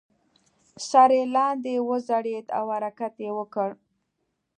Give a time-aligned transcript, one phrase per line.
[0.89, 3.69] سر یې لاندې وځړید او حرکت یې وکړ.